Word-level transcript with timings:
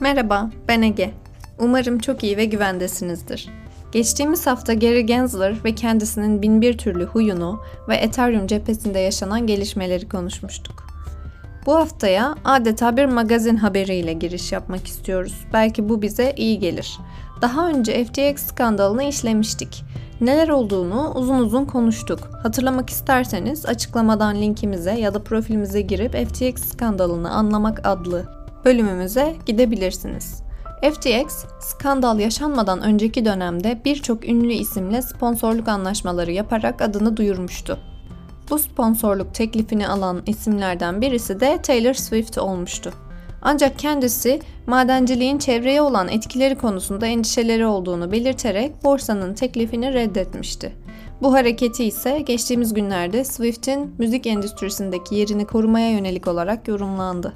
Merhaba, 0.00 0.50
ben 0.68 0.82
Ege. 0.82 1.10
Umarım 1.58 1.98
çok 1.98 2.24
iyi 2.24 2.36
ve 2.36 2.44
güvendesinizdir. 2.44 3.48
Geçtiğimiz 3.92 4.46
hafta 4.46 4.74
Gary 4.74 5.00
Gensler 5.00 5.64
ve 5.64 5.74
kendisinin 5.74 6.42
binbir 6.42 6.78
türlü 6.78 7.04
huyunu 7.04 7.60
ve 7.88 7.96
Ethereum 7.96 8.46
cephesinde 8.46 8.98
yaşanan 8.98 9.46
gelişmeleri 9.46 10.08
konuşmuştuk. 10.08 10.86
Bu 11.66 11.74
haftaya 11.74 12.34
adeta 12.44 12.96
bir 12.96 13.04
magazin 13.04 13.56
haberiyle 13.56 14.12
giriş 14.12 14.52
yapmak 14.52 14.86
istiyoruz. 14.86 15.34
Belki 15.52 15.88
bu 15.88 16.02
bize 16.02 16.34
iyi 16.36 16.58
gelir. 16.58 16.98
Daha 17.42 17.68
önce 17.68 18.04
FTX 18.04 18.46
skandalını 18.46 19.02
işlemiştik. 19.02 19.84
Neler 20.20 20.48
olduğunu 20.48 21.12
uzun 21.14 21.38
uzun 21.38 21.64
konuştuk. 21.64 22.30
Hatırlamak 22.42 22.90
isterseniz 22.90 23.66
açıklamadan 23.66 24.36
linkimize 24.36 24.92
ya 24.92 25.14
da 25.14 25.24
profilimize 25.24 25.80
girip 25.80 26.28
FTX 26.28 26.64
skandalını 26.64 27.30
anlamak 27.30 27.80
adlı 27.86 28.45
bölümümüze 28.66 29.36
gidebilirsiniz. 29.46 30.42
FTX, 30.82 31.44
skandal 31.60 32.20
yaşanmadan 32.20 32.82
önceki 32.82 33.24
dönemde 33.24 33.80
birçok 33.84 34.28
ünlü 34.28 34.52
isimle 34.52 35.02
sponsorluk 35.02 35.68
anlaşmaları 35.68 36.32
yaparak 36.32 36.82
adını 36.82 37.16
duyurmuştu. 37.16 37.78
Bu 38.50 38.58
sponsorluk 38.58 39.34
teklifini 39.34 39.88
alan 39.88 40.22
isimlerden 40.26 41.00
birisi 41.00 41.40
de 41.40 41.62
Taylor 41.62 41.94
Swift 41.94 42.38
olmuştu. 42.38 42.92
Ancak 43.42 43.78
kendisi 43.78 44.40
madenciliğin 44.66 45.38
çevreye 45.38 45.82
olan 45.82 46.08
etkileri 46.08 46.54
konusunda 46.54 47.06
endişeleri 47.06 47.66
olduğunu 47.66 48.12
belirterek 48.12 48.84
borsanın 48.84 49.34
teklifini 49.34 49.92
reddetmişti. 49.92 50.72
Bu 51.22 51.32
hareketi 51.32 51.84
ise 51.84 52.18
geçtiğimiz 52.18 52.74
günlerde 52.74 53.24
Swift'in 53.24 53.94
müzik 53.98 54.26
endüstrisindeki 54.26 55.14
yerini 55.14 55.46
korumaya 55.46 55.90
yönelik 55.90 56.28
olarak 56.28 56.68
yorumlandı. 56.68 57.32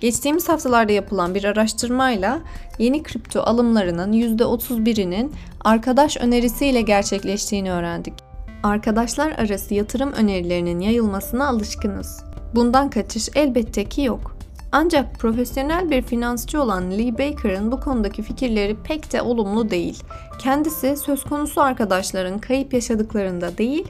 Geçtiğimiz 0.00 0.48
haftalarda 0.48 0.92
yapılan 0.92 1.34
bir 1.34 1.44
araştırmayla 1.44 2.40
yeni 2.78 3.02
kripto 3.02 3.40
alımlarının 3.40 4.12
%31'inin 4.12 5.32
arkadaş 5.64 6.16
önerisiyle 6.16 6.80
gerçekleştiğini 6.80 7.72
öğrendik. 7.72 8.14
Arkadaşlar 8.62 9.30
arası 9.30 9.74
yatırım 9.74 10.12
önerilerinin 10.12 10.80
yayılmasına 10.80 11.48
alışkınız. 11.48 12.24
Bundan 12.54 12.90
kaçış 12.90 13.28
elbette 13.34 13.84
ki 13.84 14.02
yok. 14.02 14.36
Ancak 14.72 15.14
profesyonel 15.14 15.90
bir 15.90 16.02
finansçı 16.02 16.62
olan 16.62 16.90
Lee 16.90 17.12
Baker'ın 17.12 17.72
bu 17.72 17.80
konudaki 17.80 18.22
fikirleri 18.22 18.76
pek 18.76 19.12
de 19.12 19.22
olumlu 19.22 19.70
değil. 19.70 20.02
Kendisi 20.38 20.96
söz 20.96 21.24
konusu 21.24 21.60
arkadaşların 21.60 22.38
kayıp 22.38 22.74
yaşadıklarında 22.74 23.58
değil, 23.58 23.88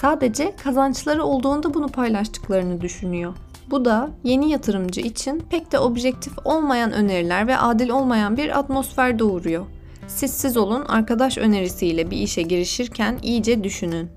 sadece 0.00 0.56
kazançları 0.64 1.24
olduğunda 1.24 1.74
bunu 1.74 1.88
paylaştıklarını 1.88 2.80
düşünüyor. 2.80 3.34
Bu 3.70 3.84
da 3.84 4.10
yeni 4.24 4.50
yatırımcı 4.50 5.00
için 5.00 5.42
pek 5.50 5.72
de 5.72 5.78
objektif 5.78 6.32
olmayan 6.44 6.92
öneriler 6.92 7.46
ve 7.46 7.58
adil 7.58 7.88
olmayan 7.88 8.36
bir 8.36 8.58
atmosfer 8.58 9.18
doğuruyor. 9.18 9.66
Siz 10.06 10.56
olun 10.56 10.84
arkadaş 10.84 11.38
önerisiyle 11.38 12.10
bir 12.10 12.16
işe 12.16 12.42
girişirken 12.42 13.18
iyice 13.22 13.64
düşünün. 13.64 14.10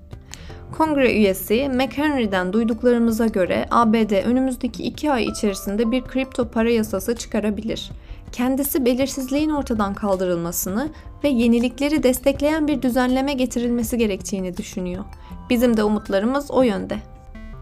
Kongre 0.78 1.12
üyesi 1.12 1.68
McHenry'den 1.68 2.52
duyduklarımıza 2.52 3.26
göre 3.26 3.66
ABD 3.70 4.26
önümüzdeki 4.26 4.82
iki 4.82 5.12
ay 5.12 5.24
içerisinde 5.24 5.90
bir 5.90 6.02
kripto 6.02 6.48
para 6.48 6.70
yasası 6.70 7.16
çıkarabilir. 7.16 7.90
Kendisi 8.32 8.84
belirsizliğin 8.84 9.50
ortadan 9.50 9.94
kaldırılmasını 9.94 10.88
ve 11.24 11.28
yenilikleri 11.28 12.02
destekleyen 12.02 12.68
bir 12.68 12.82
düzenleme 12.82 13.32
getirilmesi 13.32 13.98
gerektiğini 13.98 14.56
düşünüyor. 14.56 15.04
Bizim 15.50 15.76
de 15.76 15.84
umutlarımız 15.84 16.50
o 16.50 16.62
yönde. 16.62 16.98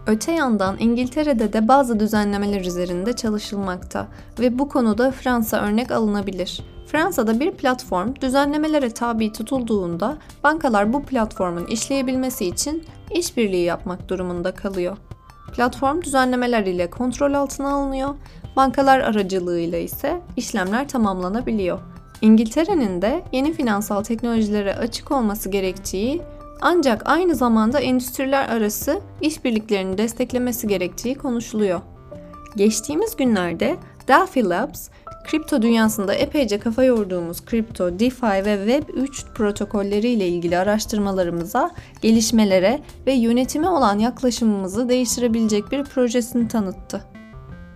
Öte 0.07 0.31
yandan 0.31 0.75
İngiltere'de 0.79 1.53
de 1.53 1.67
bazı 1.67 1.99
düzenlemeler 1.99 2.61
üzerinde 2.61 3.13
çalışılmakta 3.13 4.07
ve 4.39 4.59
bu 4.59 4.69
konuda 4.69 5.11
Fransa 5.11 5.61
örnek 5.61 5.91
alınabilir. 5.91 6.61
Fransa'da 6.87 7.39
bir 7.39 7.51
platform 7.51 8.13
düzenlemelere 8.21 8.89
tabi 8.89 9.31
tutulduğunda 9.31 10.17
bankalar 10.43 10.93
bu 10.93 11.03
platformun 11.03 11.65
işleyebilmesi 11.65 12.45
için 12.45 12.83
işbirliği 13.11 13.63
yapmak 13.63 14.09
durumunda 14.09 14.51
kalıyor. 14.51 14.97
Platform 15.55 16.01
düzenlemeler 16.01 16.65
ile 16.65 16.89
kontrol 16.89 17.33
altına 17.33 17.73
alınıyor, 17.73 18.15
bankalar 18.55 18.99
aracılığıyla 18.99 19.77
ise 19.77 20.21
işlemler 20.37 20.87
tamamlanabiliyor. 20.87 21.79
İngiltere'nin 22.21 23.01
de 23.01 23.23
yeni 23.31 23.53
finansal 23.53 24.03
teknolojilere 24.03 24.75
açık 24.75 25.11
olması 25.11 25.49
gerektiği 25.49 26.21
ancak 26.61 27.01
aynı 27.05 27.35
zamanda 27.35 27.79
endüstriler 27.79 28.49
arası 28.49 29.01
işbirliklerini 29.21 29.97
desteklemesi 29.97 30.67
gerektiği 30.67 31.15
konuşuluyor. 31.15 31.81
Geçtiğimiz 32.55 33.15
günlerde 33.15 33.77
Delphi 34.07 34.49
Labs, 34.49 34.89
kripto 35.27 35.61
dünyasında 35.61 36.13
epeyce 36.13 36.59
kafa 36.59 36.83
yorduğumuz 36.83 37.45
kripto, 37.45 37.99
DeFi 37.99 38.25
ve 38.25 38.55
Web3 38.55 39.33
protokolleri 39.33 40.07
ile 40.07 40.27
ilgili 40.27 40.57
araştırmalarımıza, 40.57 41.71
gelişmelere 42.01 42.81
ve 43.05 43.13
yönetime 43.13 43.69
olan 43.69 43.99
yaklaşımımızı 43.99 44.89
değiştirebilecek 44.89 45.71
bir 45.71 45.83
projesini 45.83 46.47
tanıttı. 46.47 47.03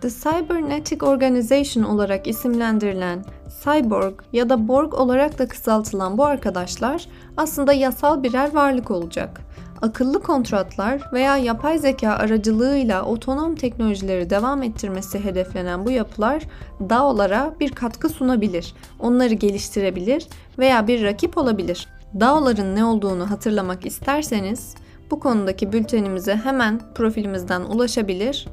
The 0.01 0.09
Cybernetic 0.09 1.05
Organization 1.05 1.83
olarak 1.83 2.27
isimlendirilen 2.27 3.25
Cyborg 3.63 4.13
ya 4.33 4.49
da 4.49 4.67
Borg 4.67 4.93
olarak 4.93 5.39
da 5.39 5.47
kısaltılan 5.47 6.17
bu 6.17 6.25
arkadaşlar 6.25 7.07
aslında 7.37 7.73
yasal 7.73 8.23
birer 8.23 8.53
varlık 8.53 8.91
olacak. 8.91 9.41
Akıllı 9.81 10.23
kontratlar 10.23 11.01
veya 11.13 11.37
yapay 11.37 11.77
zeka 11.77 12.09
aracılığıyla 12.09 13.05
otonom 13.05 13.55
teknolojileri 13.55 14.29
devam 14.29 14.63
ettirmesi 14.63 15.23
hedeflenen 15.23 15.85
bu 15.85 15.91
yapılar 15.91 16.43
DAO'lara 16.89 17.53
bir 17.59 17.71
katkı 17.71 18.09
sunabilir, 18.09 18.73
onları 18.99 19.33
geliştirebilir 19.33 20.27
veya 20.57 20.87
bir 20.87 21.03
rakip 21.03 21.37
olabilir. 21.37 21.87
DAO'ların 22.19 22.75
ne 22.75 22.85
olduğunu 22.85 23.31
hatırlamak 23.31 23.85
isterseniz 23.85 24.75
bu 25.11 25.19
konudaki 25.19 25.73
bültenimize 25.73 26.35
hemen 26.35 26.81
profilimizden 26.95 27.61
ulaşabilir 27.61 28.47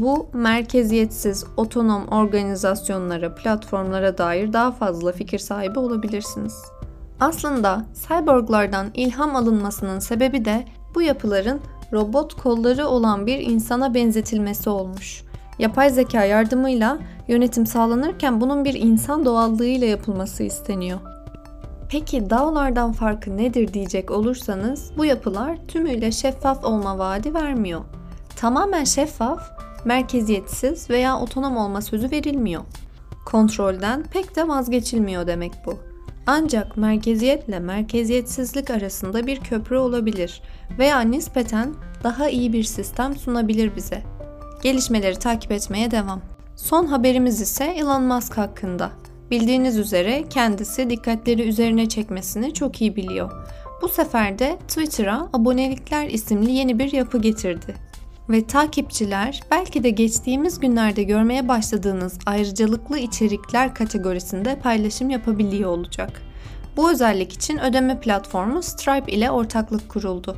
bu 0.00 0.26
merkeziyetsiz 0.32 1.44
otonom 1.56 2.08
organizasyonlara, 2.08 3.34
platformlara 3.34 4.18
dair 4.18 4.52
daha 4.52 4.72
fazla 4.72 5.12
fikir 5.12 5.38
sahibi 5.38 5.78
olabilirsiniz. 5.78 6.62
Aslında 7.20 7.84
cyborglardan 8.08 8.86
ilham 8.94 9.36
alınmasının 9.36 9.98
sebebi 9.98 10.44
de 10.44 10.64
bu 10.94 11.02
yapıların 11.02 11.60
robot 11.92 12.34
kolları 12.34 12.86
olan 12.86 13.26
bir 13.26 13.38
insana 13.38 13.94
benzetilmesi 13.94 14.70
olmuş. 14.70 15.24
Yapay 15.58 15.90
zeka 15.90 16.24
yardımıyla 16.24 16.98
yönetim 17.28 17.66
sağlanırken 17.66 18.40
bunun 18.40 18.64
bir 18.64 18.74
insan 18.74 19.24
doğallığıyla 19.24 19.86
yapılması 19.86 20.42
isteniyor. 20.42 20.98
Peki 21.88 22.30
dağlardan 22.30 22.92
farkı 22.92 23.36
nedir 23.36 23.74
diyecek 23.74 24.10
olursanız 24.10 24.90
bu 24.96 25.04
yapılar 25.04 25.56
tümüyle 25.68 26.12
şeffaf 26.12 26.64
olma 26.64 26.98
vaadi 26.98 27.34
vermiyor. 27.34 27.80
Tamamen 28.36 28.84
şeffaf 28.84 29.50
merkeziyetsiz 29.86 30.90
veya 30.90 31.20
otonom 31.20 31.56
olma 31.56 31.82
sözü 31.82 32.10
verilmiyor. 32.10 32.62
Kontrolden 33.24 34.02
pek 34.02 34.36
de 34.36 34.48
vazgeçilmiyor 34.48 35.26
demek 35.26 35.52
bu. 35.66 35.78
Ancak 36.26 36.76
merkeziyetle 36.76 37.58
merkeziyetsizlik 37.58 38.70
arasında 38.70 39.26
bir 39.26 39.40
köprü 39.40 39.76
olabilir 39.76 40.42
veya 40.78 41.00
nispeten 41.00 41.74
daha 42.04 42.28
iyi 42.28 42.52
bir 42.52 42.62
sistem 42.62 43.16
sunabilir 43.16 43.76
bize. 43.76 44.02
Gelişmeleri 44.62 45.18
takip 45.18 45.52
etmeye 45.52 45.90
devam. 45.90 46.20
Son 46.56 46.86
haberimiz 46.86 47.40
ise 47.40 47.64
Elon 47.64 48.02
Musk 48.02 48.38
hakkında. 48.38 48.90
Bildiğiniz 49.30 49.78
üzere 49.78 50.24
kendisi 50.30 50.90
dikkatleri 50.90 51.48
üzerine 51.48 51.88
çekmesini 51.88 52.54
çok 52.54 52.80
iyi 52.80 52.96
biliyor. 52.96 53.30
Bu 53.82 53.88
sefer 53.88 54.38
de 54.38 54.58
Twitter'a 54.68 55.28
abonelikler 55.32 56.08
isimli 56.08 56.52
yeni 56.52 56.78
bir 56.78 56.92
yapı 56.92 57.18
getirdi 57.18 57.83
ve 58.28 58.46
takipçiler 58.46 59.40
belki 59.50 59.82
de 59.82 59.90
geçtiğimiz 59.90 60.60
günlerde 60.60 61.02
görmeye 61.02 61.48
başladığınız 61.48 62.18
ayrıcalıklı 62.26 62.98
içerikler 62.98 63.74
kategorisinde 63.74 64.58
paylaşım 64.58 65.10
yapabiliyor 65.10 65.70
olacak. 65.70 66.22
Bu 66.76 66.90
özellik 66.90 67.32
için 67.32 67.58
ödeme 67.58 68.00
platformu 68.00 68.62
Stripe 68.62 69.12
ile 69.12 69.30
ortaklık 69.30 69.88
kuruldu. 69.88 70.36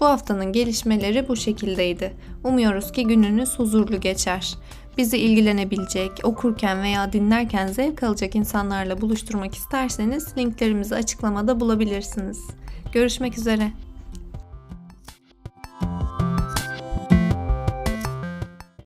Bu 0.00 0.06
haftanın 0.06 0.52
gelişmeleri 0.52 1.28
bu 1.28 1.36
şekildeydi. 1.36 2.14
Umuyoruz 2.44 2.92
ki 2.92 3.04
gününüz 3.04 3.58
huzurlu 3.58 4.00
geçer. 4.00 4.54
Bizi 4.98 5.18
ilgilenebilecek, 5.18 6.12
okurken 6.22 6.82
veya 6.82 7.12
dinlerken 7.12 7.66
zevk 7.66 8.02
alacak 8.02 8.34
insanlarla 8.34 9.00
buluşturmak 9.00 9.54
isterseniz 9.54 10.38
linklerimizi 10.38 10.94
açıklamada 10.94 11.60
bulabilirsiniz. 11.60 12.40
Görüşmek 12.92 13.38
üzere. 13.38 13.72